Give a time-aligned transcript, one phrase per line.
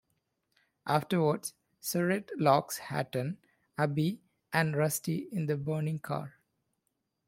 [0.87, 3.37] Afterwards, Surrett locks Hatton,
[3.77, 4.19] Abbie
[4.51, 6.39] and Rusty in the burning car.